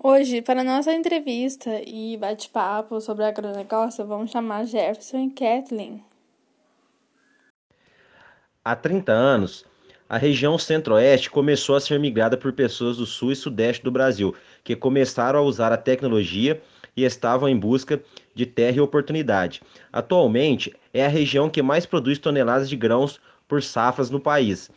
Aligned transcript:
Hoje, 0.00 0.40
para 0.40 0.62
nossa 0.62 0.92
entrevista 0.92 1.82
e 1.84 2.16
bate-papo 2.16 3.00
sobre 3.00 3.24
agronegócio, 3.24 4.06
vamos 4.06 4.30
chamar 4.30 4.64
Jefferson 4.64 5.24
e 5.24 5.30
Kathleen. 5.30 6.04
Há 8.64 8.76
30 8.76 9.10
anos, 9.10 9.66
a 10.08 10.16
região 10.16 10.56
centro-oeste 10.56 11.28
começou 11.28 11.74
a 11.74 11.80
ser 11.80 11.98
migrada 11.98 12.36
por 12.36 12.52
pessoas 12.52 12.98
do 12.98 13.06
sul 13.06 13.32
e 13.32 13.36
sudeste 13.36 13.82
do 13.82 13.90
Brasil, 13.90 14.36
que 14.62 14.76
começaram 14.76 15.40
a 15.40 15.42
usar 15.42 15.72
a 15.72 15.76
tecnologia 15.76 16.62
e 16.96 17.02
estavam 17.02 17.48
em 17.48 17.58
busca 17.58 18.00
de 18.36 18.46
terra 18.46 18.76
e 18.76 18.80
oportunidade. 18.80 19.60
Atualmente, 19.92 20.72
é 20.94 21.04
a 21.04 21.08
região 21.08 21.50
que 21.50 21.60
mais 21.60 21.86
produz 21.86 22.20
toneladas 22.20 22.68
de 22.68 22.76
grãos 22.76 23.20
por 23.48 23.60
safras 23.64 24.10
no 24.10 24.20
país. 24.20 24.70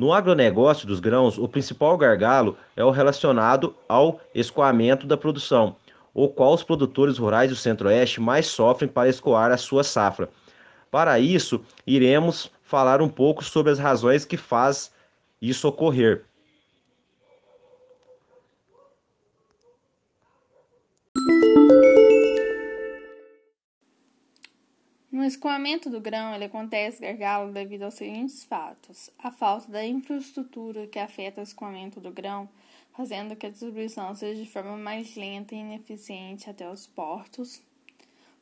No 0.00 0.14
agronegócio 0.14 0.86
dos 0.86 0.98
grãos, 0.98 1.36
o 1.36 1.46
principal 1.46 1.94
gargalo 1.98 2.56
é 2.74 2.82
o 2.82 2.90
relacionado 2.90 3.76
ao 3.86 4.18
escoamento 4.34 5.06
da 5.06 5.14
produção, 5.14 5.76
o 6.14 6.26
qual 6.26 6.54
os 6.54 6.62
produtores 6.62 7.18
rurais 7.18 7.50
do 7.50 7.54
Centro-Oeste 7.54 8.18
mais 8.18 8.46
sofrem 8.46 8.88
para 8.88 9.10
escoar 9.10 9.52
a 9.52 9.58
sua 9.58 9.84
safra. 9.84 10.30
Para 10.90 11.20
isso, 11.20 11.60
iremos 11.86 12.50
falar 12.62 13.02
um 13.02 13.10
pouco 13.10 13.44
sobre 13.44 13.72
as 13.72 13.78
razões 13.78 14.24
que 14.24 14.38
faz 14.38 14.90
isso 15.38 15.68
ocorrer. 15.68 16.24
No 25.20 25.26
escoamento 25.26 25.90
do 25.90 26.00
grão, 26.00 26.34
ele 26.34 26.46
acontece 26.46 27.02
gargalo 27.02 27.52
devido 27.52 27.82
aos 27.82 27.92
seguintes 27.92 28.42
fatos: 28.42 29.10
a 29.18 29.30
falta 29.30 29.70
da 29.70 29.84
infraestrutura 29.84 30.86
que 30.86 30.98
afeta 30.98 31.42
o 31.42 31.44
escoamento 31.44 32.00
do 32.00 32.10
grão, 32.10 32.48
fazendo 32.96 33.36
que 33.36 33.44
a 33.44 33.50
distribuição 33.50 34.16
seja 34.16 34.42
de 34.42 34.48
forma 34.48 34.78
mais 34.78 35.14
lenta 35.16 35.54
e 35.54 35.58
ineficiente 35.58 36.48
até 36.48 36.66
os 36.70 36.86
portos. 36.86 37.60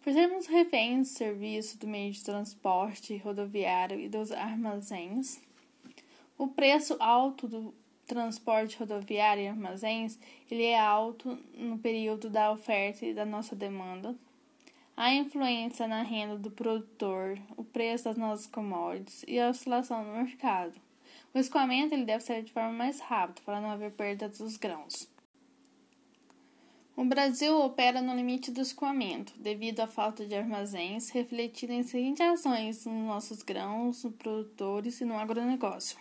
Por 0.04 0.12
sermos 0.12 0.46
reféns 0.46 1.08
do 1.08 1.18
serviço 1.18 1.78
do 1.78 1.88
meio 1.88 2.12
de 2.12 2.22
transporte 2.22 3.16
rodoviário 3.16 3.98
e 3.98 4.08
dos 4.08 4.30
armazéns, 4.30 5.40
o 6.38 6.46
preço 6.46 6.96
alto 7.00 7.48
do 7.48 7.74
transporte 8.06 8.78
rodoviário 8.78 9.42
e 9.42 9.48
armazéns 9.48 10.16
ele 10.48 10.62
é 10.62 10.78
alto 10.78 11.36
no 11.54 11.76
período 11.76 12.30
da 12.30 12.52
oferta 12.52 13.04
e 13.04 13.12
da 13.12 13.26
nossa 13.26 13.56
demanda 13.56 14.14
a 14.98 15.14
influência 15.14 15.86
na 15.86 16.02
renda 16.02 16.36
do 16.36 16.50
produtor, 16.50 17.38
o 17.56 17.62
preço 17.62 18.06
das 18.06 18.16
nossas 18.16 18.48
commodities 18.48 19.24
e 19.28 19.38
a 19.38 19.48
oscilação 19.48 20.04
no 20.04 20.24
mercado. 20.24 20.74
O 21.32 21.38
escoamento 21.38 21.94
ele 21.94 22.04
deve 22.04 22.24
ser 22.24 22.42
de 22.42 22.52
forma 22.52 22.72
mais 22.72 22.98
rápida 22.98 23.40
para 23.46 23.60
não 23.60 23.70
haver 23.70 23.92
perda 23.92 24.28
dos 24.28 24.56
grãos. 24.56 24.92
O 26.96 27.04
Brasil 27.04 27.56
opera 27.60 28.02
no 28.02 28.12
limite 28.12 28.50
do 28.50 28.60
escoamento, 28.60 29.32
devido 29.36 29.78
à 29.78 29.86
falta 29.86 30.26
de 30.26 30.34
armazéns, 30.34 31.10
refletindo 31.10 31.74
em 31.74 31.84
seguintes 31.84 32.26
ações 32.26 32.84
nos 32.84 33.06
nossos 33.06 33.44
grãos, 33.44 34.02
nos 34.02 34.14
produtores 34.16 35.00
e 35.00 35.04
no 35.04 35.16
agronegócio. 35.16 35.96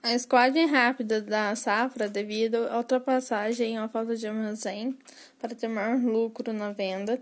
A 0.00 0.14
escoagem 0.14 0.66
rápida 0.66 1.20
da 1.20 1.56
safra 1.56 2.08
devido 2.08 2.68
à 2.68 2.76
ultrapassagem 2.76 3.80
ou 3.80 3.86
à 3.86 3.88
falta 3.88 4.16
de 4.16 4.28
armazém 4.28 4.96
para 5.40 5.56
ter 5.56 5.66
maior 5.66 5.98
lucro 6.00 6.52
na 6.52 6.70
venda, 6.70 7.20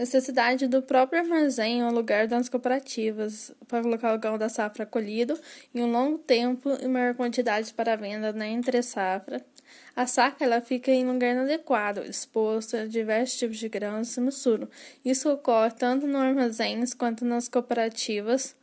necessidade 0.00 0.66
do 0.66 0.80
próprio 0.80 1.20
armazém 1.20 1.84
ou 1.84 1.92
lugar 1.92 2.26
das 2.26 2.48
cooperativas 2.48 3.52
para 3.68 3.82
colocar 3.82 4.14
o 4.14 4.18
grão 4.18 4.38
da 4.38 4.48
safra 4.48 4.86
colhido 4.86 5.38
em 5.74 5.82
um 5.82 5.92
longo 5.92 6.16
tempo 6.16 6.70
e 6.80 6.88
maior 6.88 7.14
quantidade 7.14 7.74
para 7.74 7.96
venda 7.96 8.32
na 8.32 8.48
entre-safra. 8.48 9.44
A 9.94 10.06
saca 10.06 10.42
ela 10.42 10.62
fica 10.62 10.90
em 10.90 11.06
lugar 11.06 11.32
inadequado, 11.32 12.00
exposto 12.00 12.78
a 12.78 12.86
diversos 12.86 13.38
tipos 13.38 13.58
de 13.58 13.68
grãos 13.68 14.16
e 14.16 14.20
mistura. 14.22 14.66
Isso 15.04 15.30
ocorre 15.30 15.72
tanto 15.72 16.06
nos 16.06 16.22
armazéns 16.22 16.94
quanto 16.94 17.22
nas 17.26 17.46
cooperativas. 17.46 18.56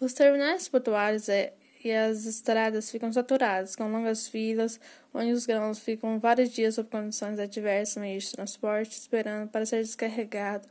Os 0.00 0.12
terminais 0.12 0.68
portuários 0.68 1.28
é, 1.28 1.52
e 1.82 1.90
as 1.92 2.26
estradas 2.26 2.90
ficam 2.90 3.12
saturadas, 3.12 3.74
com 3.74 3.90
longas 3.90 4.28
filas, 4.28 4.78
onde 5.14 5.32
os 5.32 5.46
grãos 5.46 5.78
ficam 5.78 6.20
vários 6.20 6.50
dias 6.50 6.74
sob 6.74 6.88
condições 6.90 7.38
adversas 7.38 7.96
no 7.96 8.02
meio 8.02 8.20
de 8.20 8.30
transporte, 8.30 8.92
esperando 8.92 9.48
para 9.48 9.64
ser 9.64 9.82
descarregado, 9.82 10.68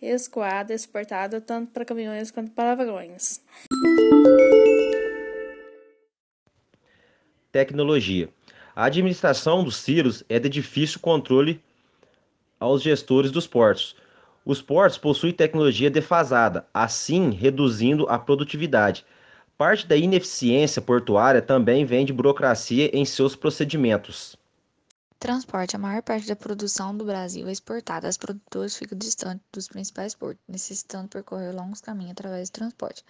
escoado 0.00 0.72
exportado 0.72 1.40
tanto 1.40 1.72
para 1.72 1.84
caminhões 1.84 2.30
quanto 2.30 2.50
para 2.50 2.74
vagões. 2.74 3.42
Tecnologia. 7.50 8.28
A 8.76 8.84
administração 8.84 9.64
dos 9.64 9.76
CIROS 9.76 10.22
é 10.28 10.38
de 10.38 10.48
difícil 10.48 11.00
controle 11.00 11.60
aos 12.58 12.82
gestores 12.82 13.30
dos 13.30 13.46
portos. 13.46 13.96
Os 14.44 14.62
portos 14.62 14.98
possuem 14.98 15.32
tecnologia 15.32 15.90
defasada, 15.90 16.66
assim 16.72 17.30
reduzindo 17.30 18.06
a 18.08 18.18
produtividade. 18.18 19.04
Parte 19.60 19.86
da 19.86 19.94
ineficiência 19.94 20.80
portuária 20.80 21.42
também 21.42 21.84
vem 21.84 22.06
de 22.06 22.14
burocracia 22.14 22.90
em 22.96 23.04
seus 23.04 23.36
procedimentos. 23.36 24.34
Transporte. 25.18 25.76
A 25.76 25.78
maior 25.78 26.00
parte 26.00 26.26
da 26.26 26.34
produção 26.34 26.96
do 26.96 27.04
Brasil 27.04 27.46
é 27.46 27.52
exportada. 27.52 28.08
As 28.08 28.16
produtoras 28.16 28.74
ficam 28.74 28.96
distantes 28.96 29.44
dos 29.52 29.68
principais 29.68 30.14
portos, 30.14 30.42
necessitando 30.48 31.10
percorrer 31.10 31.54
longos 31.54 31.82
caminhos 31.82 32.12
através 32.12 32.48
do 32.48 32.54
transporte. 32.54 33.04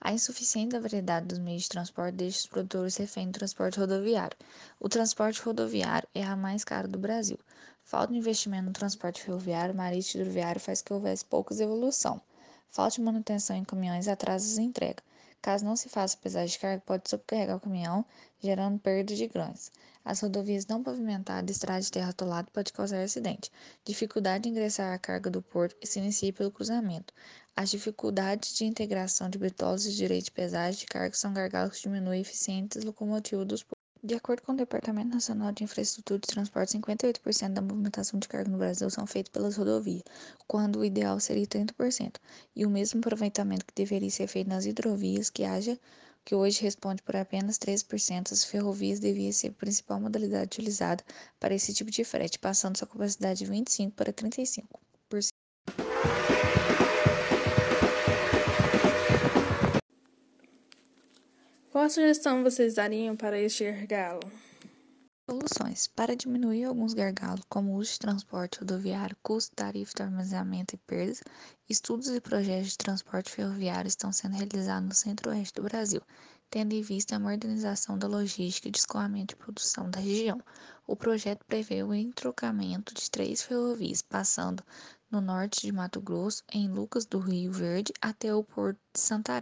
A 0.00 0.12
insuficiente 0.12 0.76
variedade 0.76 1.26
dos 1.26 1.38
meios 1.38 1.62
de 1.62 1.68
transporte 1.68 2.16
deixa 2.16 2.38
os 2.40 2.46
produtores 2.46 2.96
reféns 2.96 3.28
do 3.28 3.38
transporte 3.38 3.78
rodoviário. 3.78 4.36
O 4.80 4.88
transporte 4.88 5.40
rodoviário 5.40 6.08
é 6.16 6.24
a 6.24 6.34
mais 6.34 6.64
cara 6.64 6.88
do 6.88 6.98
Brasil. 6.98 7.38
Falta 7.84 8.12
de 8.12 8.18
investimento 8.18 8.64
no 8.64 8.72
transporte 8.72 9.22
ferroviário, 9.22 9.72
marítimo 9.72 10.18
e 10.18 10.26
hidroviário 10.26 10.60
faz 10.60 10.82
que 10.82 10.92
houvesse 10.92 11.24
poucas 11.24 11.60
evolução. 11.60 12.20
Falta 12.68 12.96
de 12.96 13.02
manutenção 13.02 13.54
em 13.54 13.62
caminhões 13.62 14.08
atrasa 14.08 14.44
as 14.44 14.58
entregas. 14.58 15.11
Caso 15.42 15.64
não 15.64 15.74
se 15.74 15.88
faça 15.88 16.16
pesagem 16.16 16.52
de 16.52 16.58
carga, 16.60 16.82
pode 16.86 17.10
sobrecarregar 17.10 17.56
o 17.56 17.60
caminhão, 17.60 18.04
gerando 18.40 18.78
perda 18.78 19.12
de 19.12 19.26
grãos. 19.26 19.72
As 20.04 20.20
rodovias 20.20 20.66
não 20.68 20.84
pavimentadas 20.84 21.50
e 21.50 21.52
estrada 21.52 21.80
de 21.80 21.90
terra 21.90 22.10
atolada 22.10 22.48
pode 22.52 22.72
causar 22.72 23.02
acidente. 23.02 23.50
Dificuldade 23.84 24.44
de 24.44 24.50
ingressar 24.50 24.94
a 24.94 24.98
carga 24.98 25.28
do 25.28 25.42
porto 25.42 25.76
e 25.82 25.86
se 25.86 25.98
inicia 25.98 26.32
pelo 26.32 26.52
cruzamento. 26.52 27.12
As 27.56 27.70
dificuldades 27.70 28.54
de 28.54 28.64
integração 28.64 29.28
de 29.28 29.36
bitolas 29.36 29.84
e 29.84 29.92
direito 29.92 30.26
de 30.26 30.30
pesagem 30.30 30.78
de 30.78 30.86
carga 30.86 31.16
são 31.16 31.34
gargalos 31.34 31.76
que 31.76 31.82
diminuem 31.82 32.18
a 32.18 32.22
eficiência 32.22 32.80
locomotiva 32.84 33.44
dos 33.44 33.64
portos. 33.64 33.81
De 34.04 34.16
acordo 34.16 34.42
com 34.42 34.50
o 34.50 34.56
Departamento 34.56 35.14
Nacional 35.14 35.52
de 35.52 35.62
Infraestrutura 35.62 36.18
de 36.18 36.26
Transporte, 36.26 36.76
58% 36.76 37.52
da 37.52 37.62
movimentação 37.62 38.18
de 38.18 38.26
carga 38.26 38.50
no 38.50 38.58
Brasil 38.58 38.90
são 38.90 39.06
feitas 39.06 39.30
pelas 39.30 39.56
rodovias, 39.56 40.02
quando 40.44 40.80
o 40.80 40.84
ideal 40.84 41.20
seria 41.20 41.46
30%, 41.46 42.16
e 42.56 42.66
o 42.66 42.70
mesmo 42.70 42.98
aproveitamento 42.98 43.64
que 43.64 43.72
deveria 43.72 44.10
ser 44.10 44.26
feito 44.26 44.48
nas 44.48 44.66
hidrovias, 44.66 45.30
que 45.30 45.44
haja 45.44 45.78
que 46.24 46.34
hoje 46.34 46.62
responde 46.62 47.00
por 47.00 47.14
apenas 47.14 47.60
13%, 47.60 48.32
as 48.32 48.42
ferrovias 48.42 48.98
devia 48.98 49.32
ser 49.32 49.50
a 49.50 49.52
principal 49.52 50.00
modalidade 50.00 50.46
utilizada 50.46 51.04
para 51.38 51.54
esse 51.54 51.72
tipo 51.72 51.92
de 51.92 52.02
frete, 52.02 52.40
passando 52.40 52.78
sua 52.78 52.88
capacidade 52.88 53.44
de 53.44 53.52
25% 53.52 53.92
para 53.92 54.12
35%. 54.12 54.64
Qual 61.82 61.90
sugestão 61.90 62.44
vocês 62.44 62.74
dariam 62.74 63.16
para 63.16 63.36
este 63.36 63.64
gargalo? 63.64 64.20
Soluções. 65.28 65.88
Para 65.88 66.14
diminuir 66.14 66.62
alguns 66.62 66.94
gargalos, 66.94 67.44
como 67.48 67.72
o 67.72 67.74
uso 67.74 67.94
de 67.94 67.98
transporte 67.98 68.60
rodoviário, 68.60 69.16
custo, 69.20 69.56
tarifa 69.56 69.92
de 69.96 70.02
armazenamento 70.04 70.76
e 70.76 70.78
perdas, 70.78 71.24
estudos 71.68 72.06
e 72.10 72.20
projetos 72.20 72.68
de 72.68 72.78
transporte 72.78 73.32
ferroviário 73.32 73.88
estão 73.88 74.12
sendo 74.12 74.36
realizados 74.36 74.88
no 74.88 74.94
centro-oeste 74.94 75.54
do 75.54 75.64
Brasil, 75.64 76.00
tendo 76.48 76.72
em 76.72 76.82
vista 76.82 77.16
a 77.16 77.18
modernização 77.18 77.98
da 77.98 78.06
logística 78.06 78.70
de 78.70 78.78
escoamento 78.78 79.34
e 79.34 79.38
produção 79.38 79.90
da 79.90 79.98
região. 79.98 80.40
O 80.86 80.94
projeto 80.94 81.44
prevê 81.46 81.82
o 81.82 81.92
entrocamento 81.92 82.94
de 82.94 83.10
três 83.10 83.42
ferrovias, 83.42 84.02
passando 84.02 84.62
no 85.10 85.20
norte 85.20 85.62
de 85.62 85.72
Mato 85.72 86.00
Grosso, 86.00 86.44
em 86.52 86.68
Lucas 86.68 87.04
do 87.04 87.18
Rio 87.18 87.50
Verde, 87.50 87.92
até 88.00 88.32
o 88.32 88.44
Porto 88.44 88.78
de 88.94 89.00
Santarém 89.00 89.40